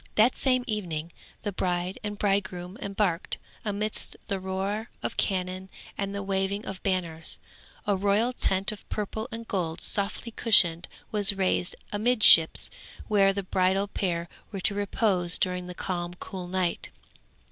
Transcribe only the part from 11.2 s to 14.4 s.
raised amidships where the bridal pair